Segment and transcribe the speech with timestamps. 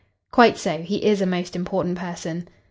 [0.31, 2.47] "Quite so; he is a most important person.